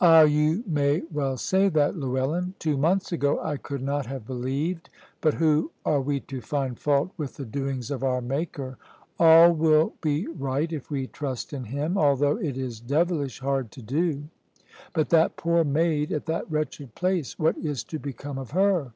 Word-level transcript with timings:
"Ah, 0.00 0.20
you 0.22 0.62
may 0.68 1.02
well 1.10 1.36
say 1.36 1.68
that, 1.68 1.96
Llewellyn. 1.96 2.54
Two 2.60 2.76
months 2.76 3.10
ago 3.10 3.40
I 3.42 3.56
could 3.56 3.82
not 3.82 4.06
have 4.06 4.24
believed 4.24 4.88
but 5.20 5.34
who 5.34 5.72
are 5.84 6.00
we 6.00 6.20
to 6.20 6.40
find 6.40 6.78
fault 6.78 7.10
with 7.16 7.34
the 7.38 7.44
doings 7.44 7.90
of 7.90 8.04
our 8.04 8.20
Maker? 8.20 8.78
All 9.18 9.52
will 9.52 9.94
be 10.00 10.28
right 10.28 10.72
if 10.72 10.92
we 10.92 11.08
trust 11.08 11.52
in 11.52 11.64
Him, 11.64 11.98
although 11.98 12.36
it 12.36 12.56
is 12.56 12.78
devilish 12.78 13.40
hard 13.40 13.72
to 13.72 13.82
do. 13.82 14.28
But 14.92 15.08
that 15.08 15.34
poor 15.34 15.64
maid 15.64 16.12
at 16.12 16.26
that 16.26 16.48
wretched 16.48 16.94
place 16.94 17.36
what 17.36 17.58
is 17.58 17.82
to 17.82 17.98
become 17.98 18.38
of 18.38 18.52
her?" 18.52 18.92